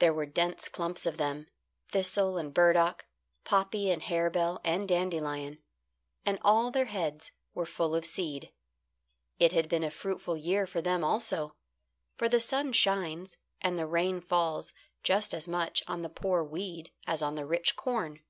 [0.00, 1.46] There were dense clumps of them
[1.92, 3.06] thistle and burdock,
[3.44, 5.62] poppy and harebell, and dandelion;
[6.26, 8.50] and all their heads were full of seed.
[9.38, 11.54] It had been a fruitful year for them also,
[12.16, 14.72] for the sun shines and the rain falls
[15.04, 18.24] just as much on the poor weed as on the rich corn.